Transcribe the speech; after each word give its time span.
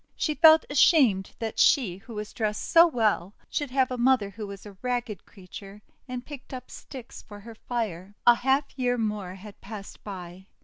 She 0.15 0.33
felt 0.33 0.65
ashamed 0.67 1.35
that 1.37 1.59
she, 1.59 1.97
who 1.97 2.15
was 2.15 2.33
dressed 2.33 2.67
so 2.67 2.87
well, 2.87 3.35
should 3.51 3.69
have 3.69 3.91
a 3.91 3.99
mother 3.99 4.31
who 4.31 4.47
was 4.47 4.65
a 4.65 4.75
ragged 4.81 5.27
creature 5.27 5.83
and 6.07 6.25
picked 6.25 6.55
up 6.55 6.71
sticks 6.71 7.21
for 7.21 7.41
her 7.41 7.53
fire. 7.53 8.15
A 8.25 8.33
half 8.33 8.65
year 8.79 8.97
more 8.97 9.35
had 9.35 9.61
passed 9.61 10.03
by. 10.03 10.47